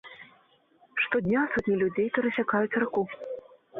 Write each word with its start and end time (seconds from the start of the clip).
Штодня 1.03 1.43
сотні 1.57 1.77
людзей 1.85 2.07
перасякаюць 2.17 2.77
раку. 2.85 3.01